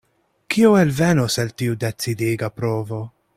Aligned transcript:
Kio 0.53 0.71
elvenos 0.83 1.37
el 1.45 1.53
tiu 1.63 1.77
decidiga 1.85 2.51
provo? 2.63 3.03